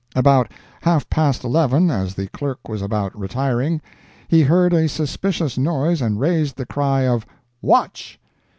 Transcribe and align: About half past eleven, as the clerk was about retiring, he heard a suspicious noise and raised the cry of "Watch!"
About 0.15 0.51
half 0.81 1.07
past 1.11 1.43
eleven, 1.43 1.91
as 1.91 2.15
the 2.15 2.25
clerk 2.29 2.67
was 2.67 2.81
about 2.81 3.15
retiring, 3.15 3.81
he 4.27 4.41
heard 4.41 4.73
a 4.73 4.89
suspicious 4.89 5.59
noise 5.59 6.01
and 6.01 6.19
raised 6.19 6.57
the 6.57 6.65
cry 6.65 7.01
of 7.05 7.23
"Watch!" 7.61 8.19